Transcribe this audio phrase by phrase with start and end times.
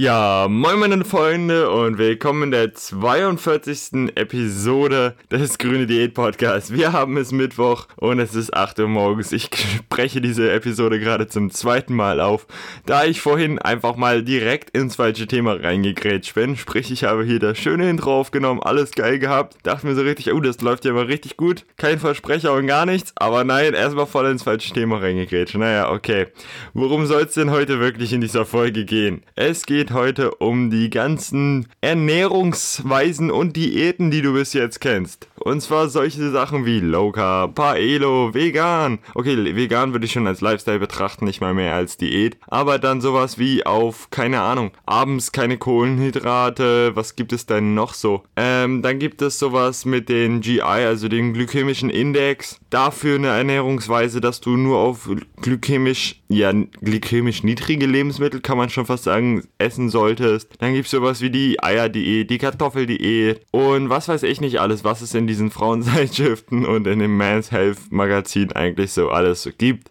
[0.00, 4.14] Ja, moin meine Freunde und willkommen in der 42.
[4.14, 6.72] Episode des Grüne Diät Podcasts.
[6.72, 9.32] Wir haben es Mittwoch und es ist 8 Uhr morgens.
[9.32, 12.46] Ich spreche diese Episode gerade zum zweiten Mal auf,
[12.86, 16.56] da ich vorhin einfach mal direkt ins falsche Thema reingegrätscht bin.
[16.56, 19.56] Sprich, ich habe hier das schöne Intro aufgenommen, alles geil gehabt.
[19.64, 21.64] Dachte mir so richtig, oh, das läuft ja mal richtig gut.
[21.76, 25.56] Kein Versprecher und gar nichts, aber nein, erstmal voll ins falsche Thema reingegrätscht.
[25.56, 26.28] Naja, okay.
[26.72, 29.24] Worum soll es denn heute wirklich in dieser Folge gehen?
[29.34, 35.28] Es geht geht heute um die ganzen Ernährungsweisen und Diäten, die du bis jetzt kennst.
[35.38, 38.98] Und zwar solche Sachen wie Low Carb, Paelo, Vegan.
[39.14, 42.36] Okay, Vegan würde ich schon als Lifestyle betrachten, nicht mal mehr als Diät.
[42.48, 46.94] Aber dann sowas wie auf, keine Ahnung, abends keine Kohlenhydrate.
[46.94, 48.24] Was gibt es denn noch so?
[48.36, 52.60] Ähm, dann gibt es sowas mit den GI, also den glykämischen Index.
[52.70, 55.08] Dafür eine Ernährungsweise, dass du nur auf
[55.40, 60.50] glykämisch, ja, glykämisch niedrige Lebensmittel, kann man schon fast sagen, essen solltest.
[60.58, 64.84] Dann gibt es sowas wie die Eierdiät, die Kartoffeldiät und was weiß ich nicht alles,
[64.84, 69.90] was es in diesen Frauenzeitschriften und in dem Man's Health Magazin eigentlich so alles gibt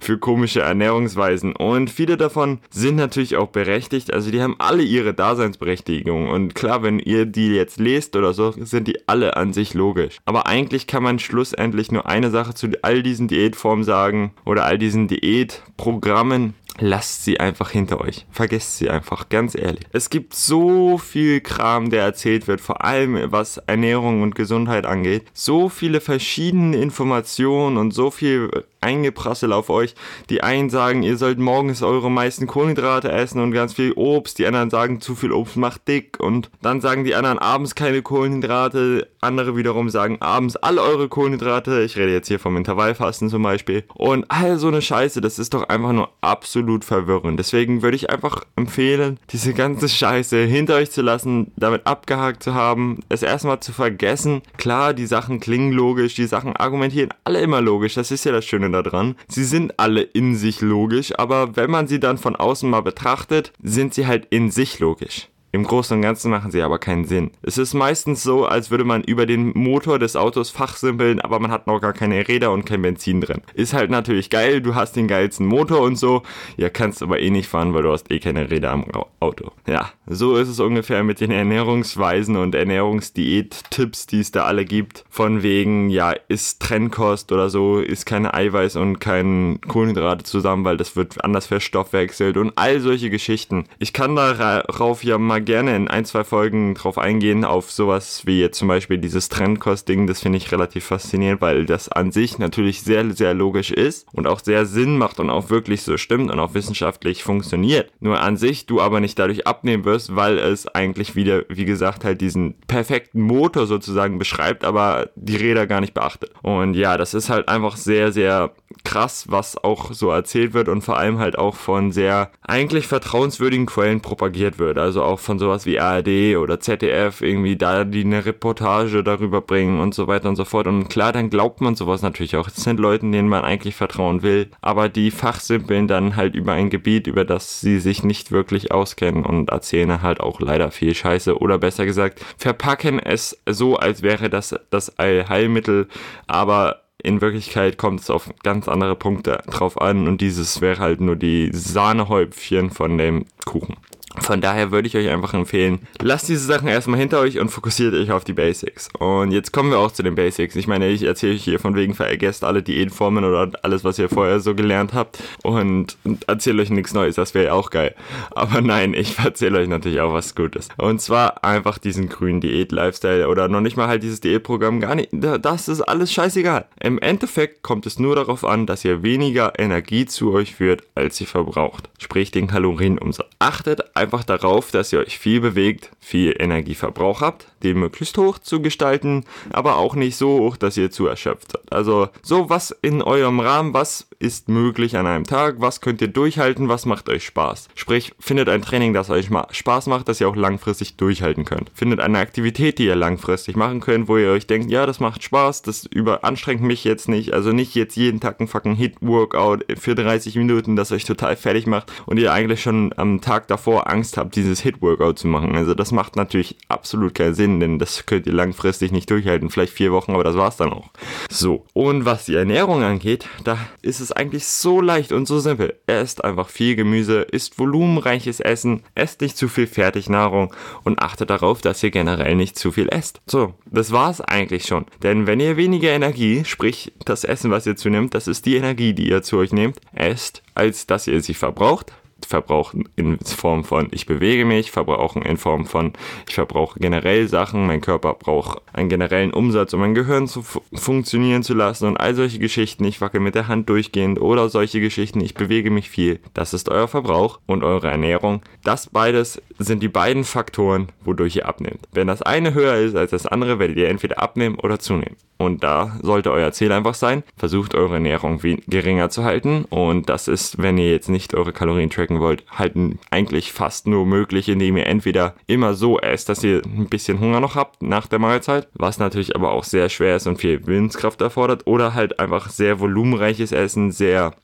[0.00, 1.56] für komische Ernährungsweisen.
[1.56, 6.28] Und viele davon sind natürlich auch berechtigt, also die haben alle ihre Daseinsberechtigung.
[6.28, 10.18] Und klar, wenn ihr die jetzt lest oder so, sind die alle an sich logisch.
[10.26, 14.76] Aber eigentlich kann man schlussendlich nur eine Sache zu all diesen Diätformen sagen oder all
[14.76, 18.26] diesen Diätprogrammen lasst sie einfach hinter euch.
[18.30, 19.84] Vergesst sie einfach, ganz ehrlich.
[19.92, 25.24] Es gibt so viel Kram, der erzählt wird, vor allem was Ernährung und Gesundheit angeht.
[25.32, 29.94] So viele verschiedene Informationen und so viel eingeprasselt auf euch.
[30.30, 34.38] Die einen sagen, ihr sollt morgens eure meisten Kohlenhydrate essen und ganz viel Obst.
[34.38, 36.20] Die anderen sagen, zu viel Obst macht dick.
[36.20, 39.08] Und dann sagen die anderen abends keine Kohlenhydrate.
[39.20, 41.82] Andere wiederum sagen abends alle eure Kohlenhydrate.
[41.82, 43.84] Ich rede jetzt hier vom Intervallfasten zum Beispiel.
[43.94, 47.38] Und all so eine Scheiße, das ist doch einfach nur absolut verwirrend.
[47.38, 52.54] Deswegen würde ich einfach empfehlen, diese ganze Scheiße hinter euch zu lassen, damit abgehakt zu
[52.54, 54.42] haben, es erstmal zu vergessen.
[54.56, 57.94] Klar, die Sachen klingen logisch, die Sachen argumentieren alle immer logisch.
[57.94, 59.16] Das ist ja das Schöne daran.
[59.28, 63.52] Sie sind alle in sich logisch, aber wenn man sie dann von außen mal betrachtet,
[63.62, 65.28] sind sie halt in sich logisch.
[65.50, 67.30] Im Großen und Ganzen machen sie aber keinen Sinn.
[67.40, 71.50] Es ist meistens so, als würde man über den Motor des Autos fachsimpeln, aber man
[71.50, 73.40] hat noch gar keine Räder und kein Benzin drin.
[73.54, 76.22] Ist halt natürlich geil, du hast den geilsten Motor und so.
[76.58, 78.84] Ja, kannst aber eh nicht fahren, weil du hast eh keine Räder am
[79.20, 79.52] Auto.
[79.66, 85.04] Ja, so ist es ungefähr mit den Ernährungsweisen und Ernährungsdiät-Tipps, die es da alle gibt.
[85.08, 90.76] Von wegen, ja, ist Trennkost oder so, ist keine Eiweiß und kein Kohlenhydrate zusammen, weil
[90.76, 93.64] das wird anders verstoffwechselt und all solche Geschichten.
[93.78, 98.40] Ich kann darauf ja mal gerne in ein, zwei Folgen drauf eingehen, auf sowas wie
[98.40, 100.06] jetzt zum Beispiel dieses Trendkost-Ding.
[100.06, 104.26] Das finde ich relativ faszinierend, weil das an sich natürlich sehr, sehr logisch ist und
[104.26, 107.90] auch sehr Sinn macht und auch wirklich so stimmt und auch wissenschaftlich funktioniert.
[108.00, 112.04] Nur an sich du aber nicht dadurch abnehmen wirst, weil es eigentlich wieder, wie gesagt,
[112.04, 116.32] halt diesen perfekten Motor sozusagen beschreibt, aber die Räder gar nicht beachtet.
[116.42, 118.52] Und ja, das ist halt einfach sehr, sehr
[118.84, 123.66] krass, was auch so erzählt wird und vor allem halt auch von sehr eigentlich vertrauenswürdigen
[123.66, 124.78] Quellen propagiert wird.
[124.78, 129.80] Also auch von sowas wie ARD oder ZDF irgendwie da die eine Reportage darüber bringen
[129.80, 130.66] und so weiter und so fort.
[130.66, 132.48] Und klar, dann glaubt man sowas natürlich auch.
[132.48, 136.70] Es sind Leute, denen man eigentlich vertrauen will, aber die fachsimpeln dann halt über ein
[136.70, 141.38] Gebiet, über das sie sich nicht wirklich auskennen und erzählen halt auch leider viel Scheiße
[141.38, 145.88] oder besser gesagt, verpacken es so, als wäre das das Heilmittel,
[146.26, 151.00] aber in Wirklichkeit kommt es auf ganz andere Punkte drauf an und dieses wäre halt
[151.00, 153.76] nur die Sahnehäubchen von dem Kuchen.
[154.20, 157.94] Von daher würde ich euch einfach empfehlen, lasst diese Sachen erstmal hinter euch und fokussiert
[157.94, 158.88] euch auf die Basics.
[158.98, 160.56] Und jetzt kommen wir auch zu den Basics.
[160.56, 164.08] Ich meine, ich erzähle euch hier von wegen vergesst alle Diätformen oder alles, was ihr
[164.08, 165.96] vorher so gelernt habt und,
[166.26, 167.16] erzähle euch nichts Neues.
[167.16, 167.94] Das wäre auch geil.
[168.30, 170.68] Aber nein, ich erzähle euch natürlich auch was Gutes.
[170.76, 175.10] Und zwar einfach diesen grünen Diät-Lifestyle oder noch nicht mal halt dieses Diätprogramm gar nicht.
[175.12, 176.66] Das ist alles scheißegal.
[176.80, 181.20] Im Endeffekt kommt es nur darauf an, dass ihr weniger Energie zu euch führt, als
[181.20, 181.88] ihr verbraucht.
[181.98, 183.28] Sprich den Kalorienumsatz.
[183.38, 188.38] Achtet einfach einfach darauf, dass ihr euch viel bewegt, viel Energieverbrauch habt, den möglichst hoch
[188.38, 191.70] zu gestalten, aber auch nicht so hoch, dass ihr zu erschöpft seid.
[191.70, 196.08] Also so was in eurem Rahmen, was ist möglich an einem Tag, was könnt ihr
[196.08, 197.68] durchhalten, was macht euch Spaß.
[197.74, 201.70] Sprich, findet ein Training, das euch Spaß macht, das ihr auch langfristig durchhalten könnt.
[201.74, 205.22] Findet eine Aktivität, die ihr langfristig machen könnt, wo ihr euch denkt, ja, das macht
[205.22, 209.94] Spaß, das überanstrengt mich jetzt nicht, also nicht jetzt jeden Tag ein fucking Hit-Workout für
[209.94, 213.97] 30 Minuten, das euch total fertig macht und ihr eigentlich schon am Tag davor Angst
[214.16, 215.54] habt, dieses Hit-Workout zu machen.
[215.56, 219.50] Also das macht natürlich absolut keinen Sinn, denn das könnt ihr langfristig nicht durchhalten.
[219.50, 220.90] Vielleicht vier Wochen, aber das war's dann auch.
[221.30, 225.78] So, und was die Ernährung angeht, da ist es eigentlich so leicht und so simpel.
[225.86, 230.54] Esst einfach viel Gemüse, isst volumenreiches Essen, esst nicht zu viel Fertignahrung
[230.84, 233.20] und achtet darauf, dass ihr generell nicht zu viel esst.
[233.26, 234.86] So, das war's eigentlich schon.
[235.02, 238.94] Denn wenn ihr weniger Energie, sprich das Essen, was ihr zunimmt, das ist die Energie,
[238.94, 241.92] die ihr zu euch nehmt, esst, als dass ihr sie verbraucht,
[242.26, 245.92] verbrauchen in Form von ich bewege mich, verbrauchen in Form von
[246.28, 250.42] ich verbrauche generell Sachen, mein Körper braucht einen generellen Umsatz, um mein Gehirn zu
[250.72, 254.80] funktionieren zu lassen und all solche Geschichten, ich wackel mit der Hand durchgehend oder solche
[254.80, 256.20] Geschichten, ich bewege mich viel.
[256.34, 258.42] Das ist euer Verbrauch und eure Ernährung.
[258.64, 261.88] Das beides sind die beiden Faktoren, wodurch ihr abnehmt.
[261.92, 265.16] Wenn das eine höher ist als das andere, werdet ihr entweder abnehmen oder zunehmen.
[265.38, 269.64] Und da sollte euer Ziel einfach sein, versucht eure Ernährung geringer zu halten.
[269.70, 272.74] Und das ist, wenn ihr jetzt nicht eure Kalorien tracken wollt, halt
[273.10, 277.40] eigentlich fast nur möglich, indem ihr entweder immer so esst, dass ihr ein bisschen Hunger
[277.40, 281.20] noch habt nach der Mahlzeit, was natürlich aber auch sehr schwer ist und viel Willenskraft
[281.20, 284.34] erfordert, oder halt einfach sehr volumenreiches Essen, sehr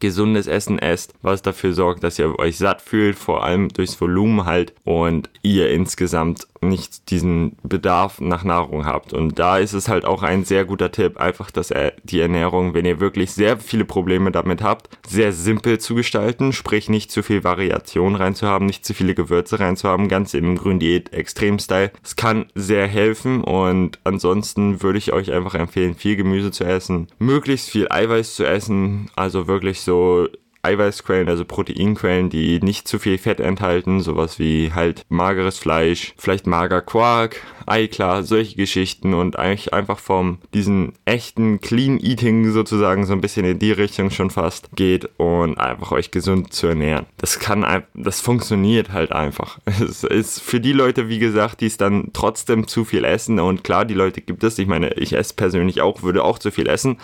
[0.00, 4.44] gesundes Essen esst, was dafür sorgt, dass ihr euch satt fühlt, vor allem durchs Volumen
[4.44, 9.12] halt und ihr insgesamt nicht diesen Bedarf nach Nahrung habt.
[9.12, 12.74] Und da ist es halt auch ein sehr guter Tipp, einfach dass er die Ernährung,
[12.74, 17.22] wenn ihr wirklich sehr viele Probleme damit habt, sehr simpel zu gestalten, sprich nicht zu
[17.22, 21.92] viel Variation reinzuhaben, nicht zu viele Gewürze reinzuhaben, ganz im Gründiät Extrem-Style.
[22.02, 27.08] Es kann sehr helfen und ansonsten würde ich euch einfach empfehlen, viel Gemüse zu essen,
[27.18, 30.28] möglichst viel Eiweiß zu essen, also wirklich so
[30.64, 36.46] Eiweißquellen, also Proteinquellen, die nicht zu viel Fett enthalten, sowas wie halt mageres Fleisch, vielleicht
[36.46, 43.12] mager Quark, Eiklar, solche Geschichten und eigentlich einfach vom diesen echten Clean Eating sozusagen so
[43.12, 47.06] ein bisschen in die Richtung schon fast geht und einfach euch gesund zu ernähren.
[47.18, 49.58] Das kann, das funktioniert halt einfach.
[49.84, 53.64] Es ist für die Leute, wie gesagt, die es dann trotzdem zu viel essen und
[53.64, 54.58] klar, die Leute gibt es.
[54.58, 56.98] Ich meine, ich esse persönlich auch, würde auch zu viel essen.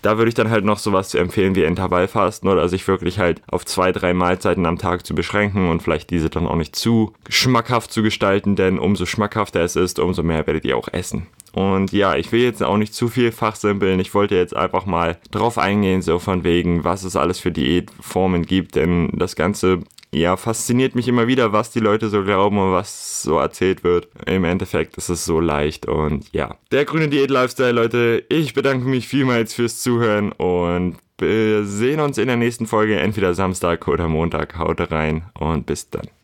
[0.00, 3.42] Da würde ich dann halt noch sowas zu empfehlen wie Intervallfasten oder sich wirklich halt
[3.48, 7.12] auf zwei, drei Mahlzeiten am Tag zu beschränken und vielleicht diese dann auch nicht zu
[7.28, 11.26] schmackhaft zu gestalten, denn umso schmackhafter es ist, umso mehr werdet ihr auch essen.
[11.52, 14.00] Und ja, ich will jetzt auch nicht zu viel fachsimpeln.
[14.00, 18.46] Ich wollte jetzt einfach mal drauf eingehen, so von wegen, was es alles für Diätformen
[18.46, 19.80] gibt, denn das Ganze
[20.14, 24.08] ja, fasziniert mich immer wieder, was die Leute so glauben und was so erzählt wird.
[24.26, 26.56] Im Endeffekt ist es so leicht und ja.
[26.70, 28.24] Der grüne Diät-Lifestyle, Leute.
[28.28, 33.32] Ich bedanke mich vielmals fürs Zuhören und wir sehen uns in der nächsten Folge, entweder
[33.34, 34.58] Samstag oder Montag.
[34.58, 36.08] Haut rein und bis dann.